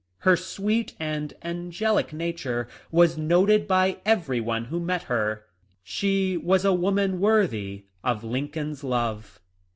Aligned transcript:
Her 0.21 0.35
sweet 0.35 0.95
and 0.99 1.35
angelic 1.43 2.11
nature 2.11 2.67
was 2.89 3.19
noted 3.19 3.67
by 3.67 3.99
every 4.03 4.39
one 4.41 4.65
who 4.65 4.79
met 4.79 5.03
her. 5.03 5.43
She 5.83 6.37
was 6.37 6.65
a 6.65 6.73
woman 6.73 7.19
worthy 7.19 7.85
of 8.03 8.23
Lincoln's 8.23 8.83
love." 8.83 9.39